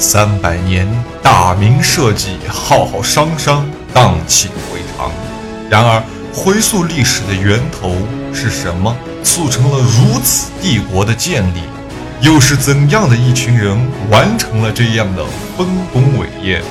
[0.00, 0.86] 三百年，
[1.20, 5.10] 大明社稷，浩浩汤汤，荡气回肠。
[5.68, 6.00] 然而，
[6.32, 7.96] 回溯历史的源头
[8.32, 11.62] 是什么，促成了如此帝国的建立？
[12.20, 13.76] 又是怎样的一群人
[14.08, 15.24] 完成了这样的
[15.56, 16.62] 丰功伟业？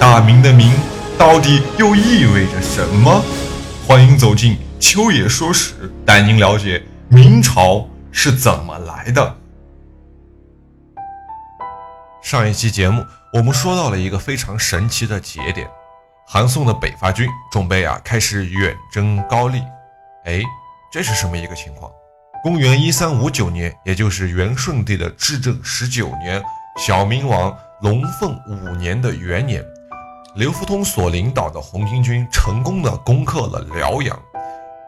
[0.00, 0.72] 大明的“明”
[1.18, 3.22] 到底又意味着什么？
[3.86, 9.36] 欢迎走进秋野说史，带您了解明朝是怎么来的。
[12.34, 15.70] 上一期节目，我们说到了一个非常神奇的节点，
[16.26, 19.62] 韩宋的北伐军准备啊开始远征高丽。
[20.24, 20.42] 哎，
[20.90, 21.88] 这是什么一个情况？
[22.42, 26.42] 公元一三五九年，也就是元顺帝的至正十九年，
[26.76, 29.64] 小明王龙凤五年的元年，
[30.34, 34.20] 刘福通所领导的红巾军成功的攻克了辽阳。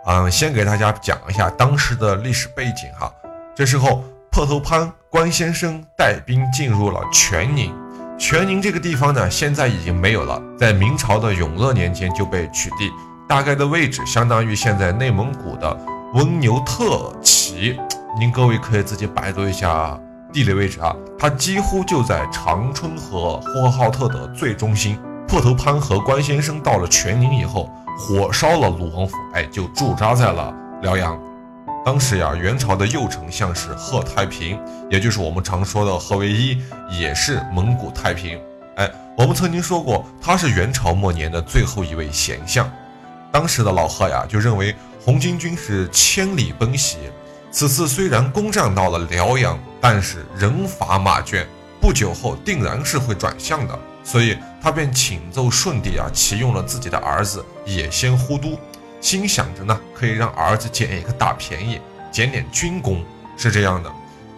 [0.07, 3.09] 嗯，先给大家讲一下当时的历史背景哈。
[3.55, 4.03] 这时候。
[4.29, 7.73] 破头潘关先生带兵进入了全宁，
[8.19, 12.93] 全宁这个地方呢，现在已经没有了，在明朝的永乐年间就被取缔，
[13.27, 15.75] 大概的位置相当于现在内蒙古的
[16.13, 17.79] 温牛特旗。
[18.21, 19.99] 您各位可以自己百度一下
[20.35, 24.99] 地理位置啊，它几乎就在长春和呼和浩特的最中心。
[25.27, 31.19] 破头潘和关先生到了全宁以后，火烧了鲁王府，哎，就驻扎在了辽阳。
[31.87, 38.41] 当时呀，元朝的右丞相是贺太平，也就是我们常说的贺唯一，也是蒙古太平。
[38.75, 42.69] 哎，我们曾经说过，他是元朝末年的最后一位贤相。
[43.31, 46.97] 当时的老贺呀，就认为红巾军是千里奔袭，
[47.53, 51.47] 此次虽然攻占到了辽阳，但是人乏马倦，
[51.81, 58.59] 不久后定然是会转向的，所以他便请奏顺帝啊，启用了自己的儿子也先忽都。
[59.07, 63.05] 心想着呢，可以让儿子捡一个大便宜，捡点军功，
[63.37, 63.89] 是这样的。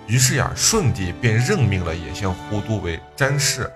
[0.06, 3.72] 于是呀，顺帝便任命了野先忽都为詹事，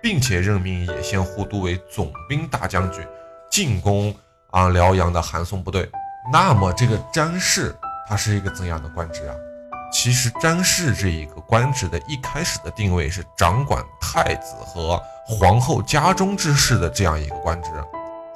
[0.00, 3.04] 并且任命野先忽都为总兵大将军，
[3.50, 4.14] 进攻
[4.52, 5.90] 啊辽阳的韩宋部队。
[6.32, 7.74] 那么这个詹事
[8.08, 9.34] 他是一个怎样的官职啊？
[9.92, 17.70] 其实詹事这一个官职的一开始的定位是掌管太子和皇后家中之事的这样一个官职。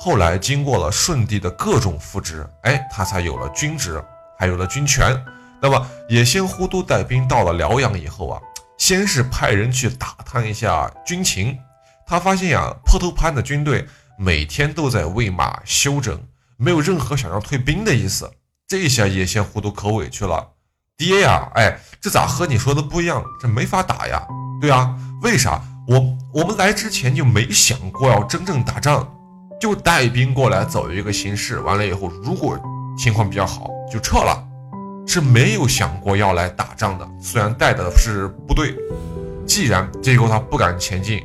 [0.05, 4.03] 后来经过了舜帝的各种扶植，哎，他才有了军职，
[4.37, 5.17] 还有了军权。
[5.61, 8.43] 那么也先忽都带兵到了辽阳以后啊，
[8.77, 11.57] 先是派人去打探一下军情。
[12.05, 13.87] 他发现呀，破头潘的军队
[14.19, 16.21] 每天都在喂马休整，
[16.57, 18.29] 没有任何想要退兵的意思。
[18.67, 20.45] 这下也先忽都可委屈了，
[20.97, 23.25] 爹呀，哎，这咋和你说的不一样？
[23.41, 24.27] 这没法打呀。
[24.61, 25.63] 对啊，为啥？
[25.87, 29.09] 我我们来之前就没想过要真正打仗。
[29.63, 32.59] 就带兵过来走一个形式，完了以后，如果
[32.99, 34.45] 情况比较好，就撤了，
[35.07, 37.09] 是没有想过要来打仗的。
[37.21, 38.75] 虽然带的是部队，
[39.47, 41.23] 既然这个他不敢前进，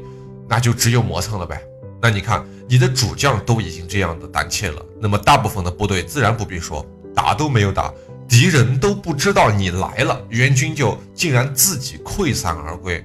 [0.48, 1.59] 那就只有磨蹭了呗。
[2.00, 7.92] 那你看，你的主将都已经这样的胆怯了，那么大部分的部队自然不必说，打都没有打，
[8.30, 13.04] 敌人都不知道你来了，援军就竟然自己溃散而归。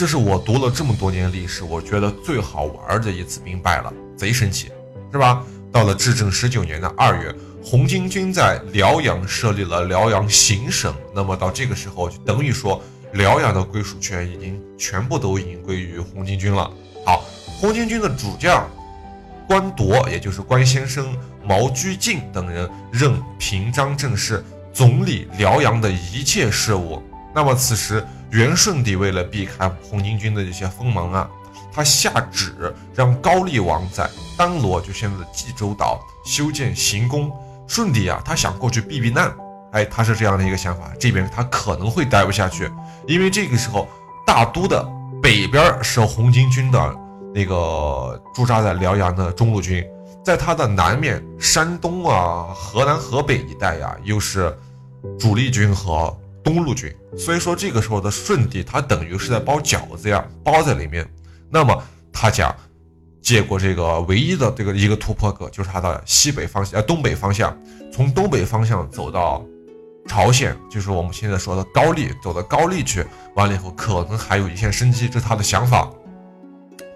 [0.00, 3.92] 这是我读了这么多年历史，我觉得最好玩的一次兵败了。
[4.16, 4.70] 贼神奇，
[5.12, 5.44] 是吧？
[5.70, 10.94] 到了至正十九年的二月，红巾军在辽阳设立了辽阳行省。
[11.14, 16.70] 那么到这个时候，就等于说辽阳的归属权已经全部都已经归于红巾军了。
[17.04, 18.66] 好，红巾军的主将
[19.46, 27.02] 关铎，也就是关先生、毛居进等人任平章政事，总理辽阳的一切事务。
[27.34, 31.28] 那么此时，元顺帝为了避开红巾军的这些锋芒啊。
[31.72, 37.30] 他下旨让高丽王在丹罗，就现在的济州岛修建行宫。
[37.68, 39.32] 顺帝啊，他想过去避避难，
[39.70, 40.90] 哎，他是这样的一个想法。
[40.98, 42.68] 这边他可能会待不下去，
[43.06, 43.86] 因为这个时候
[44.26, 44.84] 大都的
[45.22, 46.96] 北边是红巾军的
[47.32, 49.86] 那个驻扎在辽阳的中路军，
[50.24, 54.52] 在他的南面山东啊、河南、河北一带呀，又是
[55.16, 56.12] 主力军和
[56.42, 56.94] 东路军。
[57.16, 61.08] 所以说这个时候的顺帝，他等于是在包饺子呀，包在里面。
[61.50, 61.82] 那么
[62.12, 62.54] 他讲，
[63.20, 67.56] 结果这个唯一的这个一个突破口，就是他的西北方向，呃东北方向，
[67.92, 69.44] 从东北方向走到
[70.06, 73.04] 朝鲜，就是我们现在说的高丽，走到高丽去，
[73.34, 75.90] 完了以后可能还有一线生机，这是他的想法。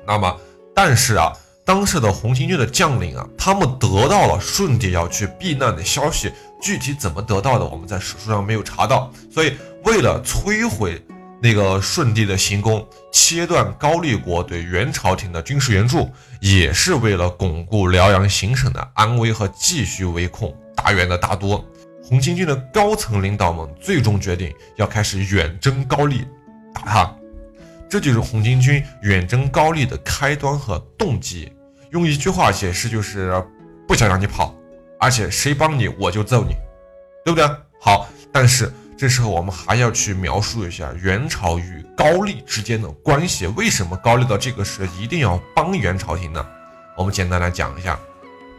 [0.07, 0.41] 那么，
[0.75, 1.33] 但是啊，
[1.65, 6.31] 当时的红巾军的将领啊，他们得到了顺帝要去避难的消息，
[6.61, 11.03] 具体怎么得到的，我们在史书上没有查到，所以为了摧毁。
[11.43, 16.09] 那个顺帝的行宫，切断高丽国对元朝廷的军事援助，
[16.41, 21.63] 也是为了巩固辽阳行省的安危和继续围控大元的大都。
[22.03, 26.27] 红巾军的高层领导们最终决定要开始远征高丽，
[26.73, 27.15] 打他。
[27.91, 31.53] 这就是红巾军远征高丽的开端和动机。
[31.95, 33.41] 用一句话解释就是
[33.87, 34.53] 不想让你跑，
[34.99, 36.57] 而且谁帮你我就揍你，
[37.25, 37.49] 对不对？
[37.81, 43.47] 好，但是这时候我们还要去描述一下元朝与高丽之间的关系。
[43.47, 46.45] 为什么高丽到这个时候一定要帮元朝廷呢？
[46.97, 47.97] 我们简单来讲一下，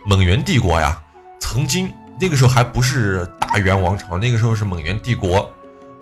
[0.05, 1.03] 蒙元帝国呀，
[1.41, 5.53] 曾经那个时候还不是大元王朝，那个时候是蒙元帝国。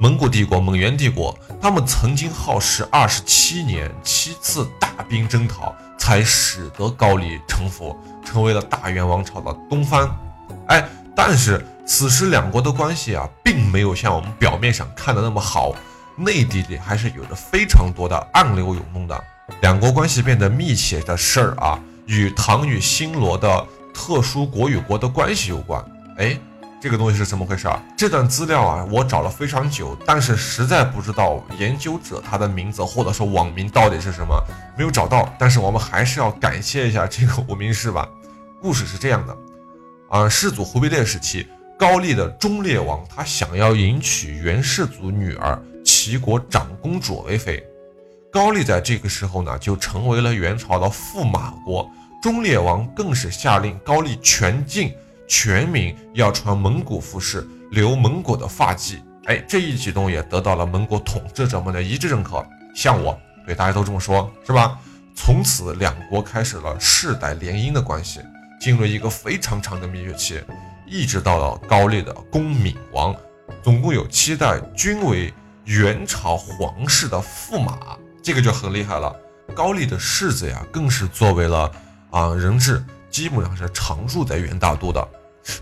[0.03, 10.13] 蒙古帝国、蒙元帝国，他们曾经耗时二十七年，七次大兵征讨，才使得高丽臣服，成为了大元王朝的东方。
[10.67, 10.85] 哎，
[11.15, 15.73] 但是此时两国的关系啊，并没有像我们表面上看的那么好，
[16.17, 19.23] 内地里还是有着非常多的暗流涌动的。
[19.61, 25.81] 两国关系变得密切的事儿啊，与唐与新罗的特殊国与国的关系有关。
[26.17, 26.37] 哎。
[26.83, 27.81] 这个东西是怎么回事啊？
[27.95, 34.37] 这段资料啊，我找了非常久，但是实在不知道研究者他的名字或者说网名到底是什么，
[34.77, 35.33] 没有找到。
[35.39, 38.05] 但是我们还是要感谢一下这个无名氏吧。
[38.61, 39.37] 故事是这样的，
[40.09, 41.47] 啊，世祖忽必烈时期，
[41.79, 47.65] 高丽的忠烈王他想要迎娶元世祖女儿齐国长公主为妃，
[48.29, 51.89] 高丽在这个时候呢就成为了元朝的驸马国，
[52.21, 54.93] 忠烈王更是下令高丽全境。
[55.27, 59.01] 全民要穿蒙古服饰，留蒙古的发髻。
[59.25, 62.45] 哎，这一举动也得到了蒙古统治者们的一致认可。
[62.75, 64.77] 像我，对大家都这么说，是吧？
[65.15, 68.19] 从此，两国开始了世代联姻的关系，
[68.59, 70.41] 进入一个非常长的蜜月期，
[70.87, 73.15] 一直到了高丽的恭敏王，
[73.63, 75.33] 总共有七代，均为
[75.65, 79.15] 元朝皇室的驸马，这个就很厉害了。
[79.55, 81.71] 高丽的世子呀，更是作为了
[82.09, 82.83] 啊人质。
[83.13, 85.07] 基本上是常住在元大都的，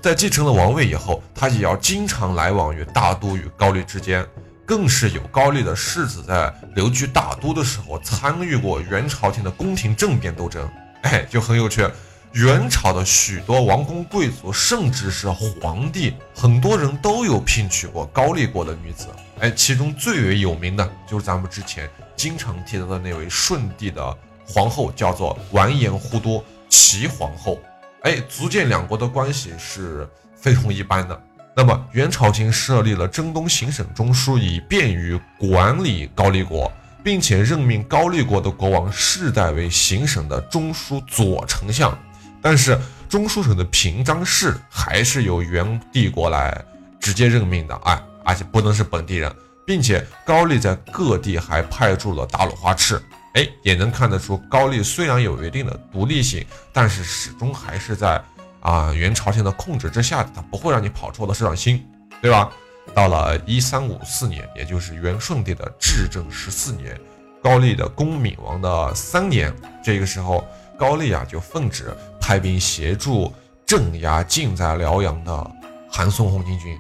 [0.02, 4.26] 在继承了王位以后，他也要经常来往于大都与高丽之间，
[4.66, 10.66] 更是有高丽的世子在留居大都的时候参与过元朝廷的宫廷政变斗争，
[11.02, 11.86] 哎，就很有趣。
[12.32, 19.08] 元朝的许多王公贵族，甚至是皇帝，很多人都有聘娶过高丽国的女子，
[19.42, 26.42] 哎，其中最为有名的就是咱们之前经常提到的那位顺帝的皇后，叫做完颜忽都。
[26.72, 27.60] 齐皇后，
[28.02, 31.22] 哎，足见两国的关系是非同一般的。
[31.54, 36.72] 那么，元朝廷设立了征东行省中枢，以便于管理高丽国，
[37.04, 41.96] 并且任命高丽国的国王世代为行省的中枢左丞相。
[42.42, 42.80] 但是，
[43.10, 46.64] 中书省的平章事还是由元帝国来
[47.02, 49.30] 直接任命的，哎，而且不能是本地人，
[49.68, 53.00] 并且高丽在各地还派驻了大鲁花赤。
[53.34, 58.22] 哎，也能看得出，高丽虽然有一定的独立性，但是始终还是在
[58.60, 61.82] 啊元朝廷的控制之下，他不会让你跑出我的手掌心，
[62.22, 62.52] 对吧？
[62.94, 67.00] 到了一三五四年，也就是元顺帝的至正十四年，
[67.42, 70.46] 高丽的恭敏王的三年，这个时候
[70.78, 73.34] 高丽啊就奉旨派兵协助
[73.66, 75.52] 镇压近在辽阳的
[75.90, 76.78] 韩宋红巾军，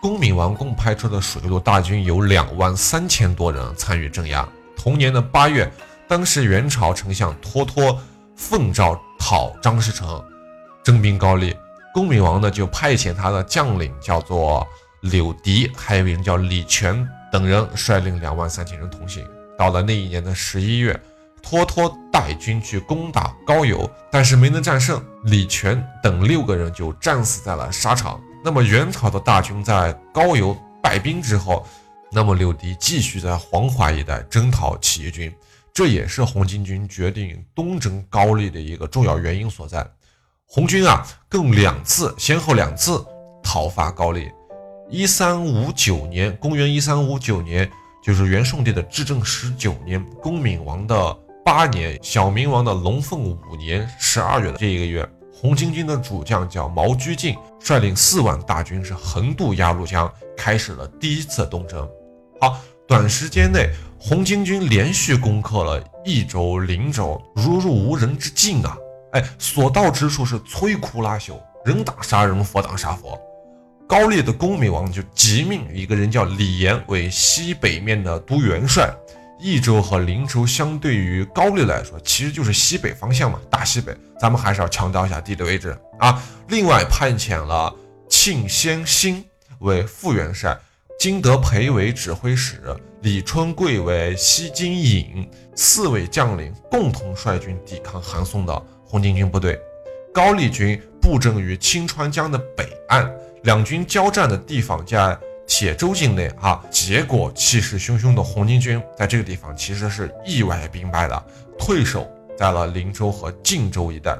[0.00, 4.48] 恭敏王共派出的水陆大军有两万三千多人参与镇压。
[4.76, 5.68] 同年的八月。
[6.08, 8.00] 当时元朝丞相脱脱
[8.34, 10.24] 奉诏讨张士诚，
[10.82, 11.54] 征兵高丽。
[11.92, 14.66] 恭明王呢就派遣他的将领叫做
[15.02, 19.22] 柳迪，还有一人叫李全等人率领两万三千人同行。
[19.58, 20.98] 到了那一年的十一月，
[21.42, 25.02] 脱脱带军去攻打高邮，但是没能战胜。
[25.24, 28.18] 李全等六个人就战死在了沙场。
[28.42, 31.66] 那么元朝的大军在高邮败兵之后，
[32.10, 35.30] 那么柳迪继续在黄淮一带征讨起义军。
[35.78, 39.88] 这也是红巾军决定东征高丽的一个重要原因所在。
[40.44, 43.00] 红军啊，共两次，先后两次
[43.44, 44.28] 讨伐高丽。
[44.90, 47.70] 一三五九年，公元一三五九年，
[48.02, 61.88] 就是元顺帝的至正十九年，恭敏王的八年，小明王的龙凤五年十二月的这一个月，红巾军的主将叫毛居进，率领四万大军是横渡鸭绿江，开始了第一次东征。
[62.40, 62.58] 好。
[62.88, 63.68] 短时间内，
[64.00, 68.76] 红巾军连续攻克了益州、灵州，如入无人之境啊！
[69.12, 73.20] 哎，所到之处是摧枯拉朽，人挡杀人，佛挡杀佛。
[73.88, 78.94] 高丽的恭明王就急命一个人叫李严为西北面的都元帅。
[79.40, 83.96] 益州和灵州相对于高丽来说，其实就是西北方向嘛，大西北。
[84.20, 86.22] 咱们还是要强调一下地理位置啊。
[86.48, 87.74] 另外派遣了
[88.08, 89.24] 庆先兴
[89.60, 90.56] 为副元帅。
[90.98, 92.60] 金德培为指挥使，
[93.02, 98.52] 李春贵为西京尹，四位将领共同率军抵抗韩宋的
[98.84, 99.56] 红巾军部队。
[100.12, 103.08] 高丽军布阵于清川江的北岸，
[103.44, 106.60] 两军交战的地方在铁州境内啊。
[106.68, 111.26] 结果气势汹汹的红巾军在这个地方其实是意外兵败的，
[111.56, 114.18] 退守在了林州和晋州一带。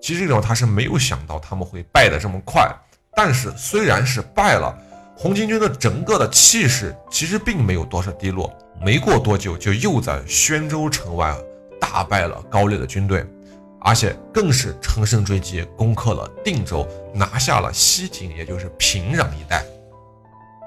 [0.00, 2.66] 其实这种他是没有想到他们会败得这么快，
[3.14, 4.74] 但是虽然是败了，
[5.20, 8.48] 红巾军的整个的气势其实并没有多少低落。
[8.80, 11.36] 没过多久，就又在宣州城外
[11.80, 13.26] 大败了高丽的军队，
[13.80, 19.64] 而且更是乘胜追击，攻克了定州，拿下了西京，也就是平壤一带。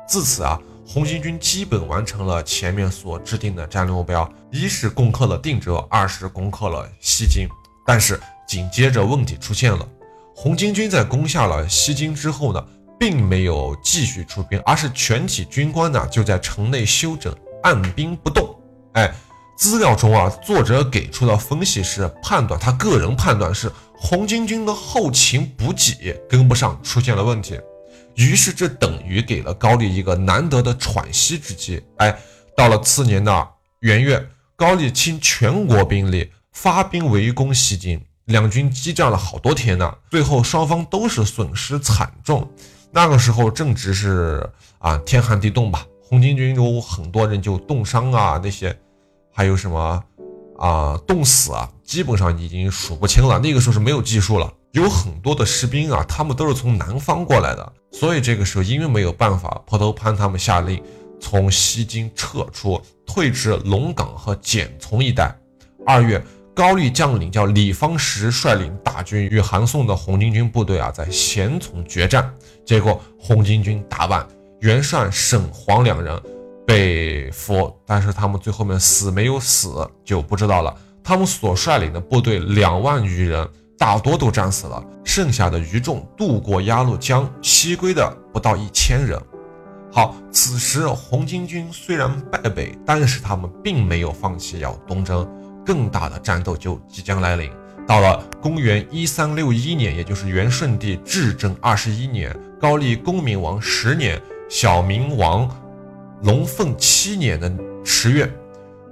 [0.05, 7.47] 自此啊，红巾军基本完成了前面所制定的战略目标：一是攻克了定州，二是攻克了西京。
[7.85, 9.87] 但是紧接着问题出现了，
[10.35, 12.61] 红巾军在攻下了西京之后呢，
[13.01, 17.35] 并没有继续出兵，而是全体军官呢就在城内休整。
[17.63, 18.55] 按兵不动，
[18.93, 19.11] 哎，
[19.57, 27.59] 资料中啊，作者给出的分析是判断，他个人判断是红巾军的后勤补给跟不上，出现了问题。
[28.13, 31.83] 于是这等于给了高丽一个难得的喘息之机。
[31.97, 32.15] 哎，
[32.55, 33.47] 到了次年的
[33.79, 34.23] 元月，
[34.55, 42.47] 高丽倾全国兵力发兵围攻西京，两军激战了好多天呢，最后双方都是损失惨重。
[42.91, 44.47] 那个时候正值是
[44.79, 45.85] 啊天寒地冻吧。
[46.03, 48.77] 红巾军有很多人就冻伤啊，那些
[49.33, 50.03] 还有什么
[50.57, 53.39] 啊冻死啊，基本上已经数不清了。
[53.39, 60.83] 那个时候是没有技术了，有很多的士兵啊，他们都是从南方过来的，所以这个时候因为没有办法，坡头潘他们下令
[61.21, 65.33] 从西京撤出，退至龙岗和简从一带。
[65.85, 66.21] 二月，
[66.53, 72.31] 高丽将领叫李方石率领大军与韩宋的红巾军部队啊在咸从决战，
[72.65, 74.23] 结果红巾军大败。
[74.59, 76.21] 袁善、沈黄两人
[76.67, 80.75] 被俘，但是他们最后面死没有死就不知道了。
[81.03, 89.19] 他们所率领的部队两万余人，大多都战死了，剩下的余众渡过鸭绿江西归的不到一千人。
[89.91, 95.27] 好，此时红巾军虽然败北， 但是他们并没有放弃要东征，
[95.65, 97.49] 更大的战斗就即将来临。
[97.87, 104.21] 到了公元一三六一年，也就是元顺帝至正二十一年，高丽恭明王十年。
[104.49, 105.49] 小明王
[106.23, 107.49] 龙凤七年的
[107.85, 108.29] 十月，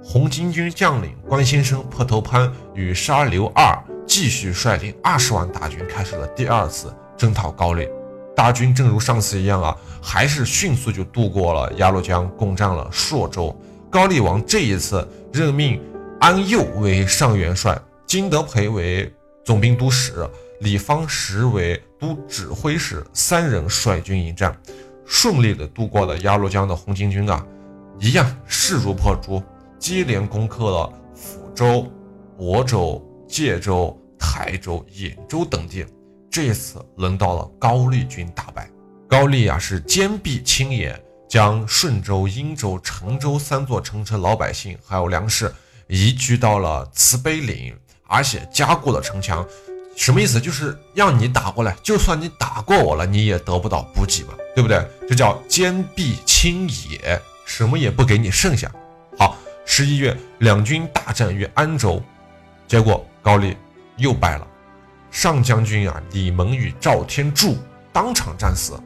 [0.02, 7.86] 红巾军将领关先生破头潘与沙刘二继续率领二十万大军，开始了第二次征讨高丽。
[8.34, 13.54] 大军正如上次一样啊，还是迅速就渡过了鸭绿江，攻占了朔州。
[13.90, 15.78] 高丽王这一次任命
[16.20, 19.10] 安佑为上元帅，金德培为
[19.42, 20.28] 总兵都使，
[20.60, 24.54] 李方石为都指挥使，三人率军迎战。
[25.06, 27.42] 顺利的渡过了鸭绿江的红巾军啊，
[27.98, 29.42] 一样势如破竹，
[29.78, 31.90] 接连攻克了抚州、
[32.38, 35.86] 亳州、界州、台州、兖州等地。
[36.30, 38.70] 这次轮到了高丽军大败，
[39.08, 45.50] 高丽啊是坚壁清野，将顺州、英州、成州三座城池老百姓还有粮食
[45.90, 49.44] 移居到了慈悲岭，而且加固了城墙。
[49.96, 50.40] 什么意思？
[50.40, 54.82] 就是让你打过来，就算你打过我了，你也得不到补给嘛，对不对？
[55.08, 58.70] 这叫坚壁清野，什么也不给你剩下。
[59.18, 62.00] 好，十一月，两军大战于安州，
[62.68, 63.56] 结果高丽
[63.96, 64.46] 又败了。
[65.10, 67.58] 上将军啊，李蒙与赵天柱
[67.92, 68.80] 当场战死，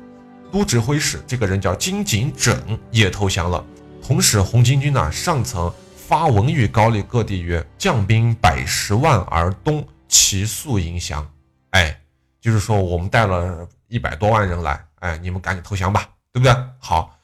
[0.51, 2.59] 都指挥使这个人叫金景整
[2.91, 3.63] 也投降了。
[4.03, 5.73] 同时，红巾军呢上层
[6.15, 11.29] 发文谕高丽各地曰：“将兵百十万而东。”其速迎降，
[11.71, 12.01] 哎，
[12.41, 16.55] 就是说我们带了一百多万人来，哎，你们赶紧投降吧，对不对？
[16.79, 17.19] 好，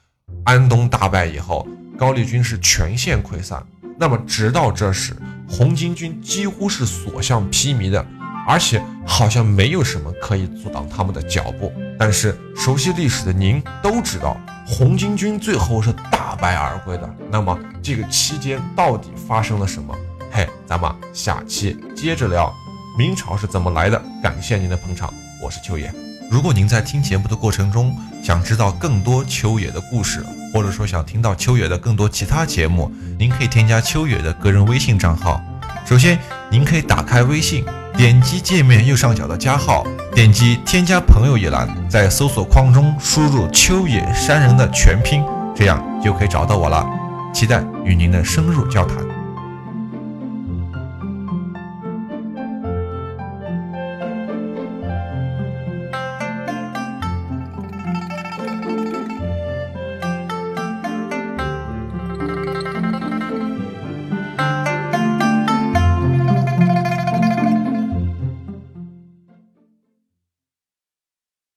[0.44, 1.64] 安东大败以后，
[1.96, 3.64] 高丽军是全线溃散。
[3.96, 5.14] 那么直到这时，
[5.48, 8.04] 红巾军几乎是所向披靡的，
[8.46, 11.72] 而且好像没有什么可以阻挡他们的脚步。
[11.98, 17.14] 但是熟悉历史的您都知道，红巾军最后是大败而归的。
[17.30, 19.94] 那么这个期间到底发生了什么？
[20.30, 22.52] 嘿，咱们下期接着聊。
[22.98, 24.02] 明朝是怎么来的？
[24.22, 25.92] 感谢您的捧场，我是秋野。
[26.30, 35.40] 如果您在听节目的过程中想知道更多秋野的故事，或者说想听到秋野的更多其他节目，您可以添加秋野的个人微信账号。
[35.84, 36.18] 首先，
[36.50, 37.64] 您可以打开微信，
[37.96, 45.22] 点击界面右上角的加号，点击添加朋友一栏，在搜索框中输入秋野山人的全拼，
[45.54, 46.86] 这样就可以找到我了。
[47.32, 49.09] 期待与您的深入交谈。